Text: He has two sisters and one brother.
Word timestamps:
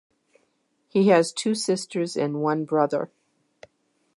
He 0.87 1.09
has 1.09 1.31
two 1.31 1.53
sisters 1.53 2.17
and 2.17 2.41
one 2.41 2.65
brother. 2.65 3.11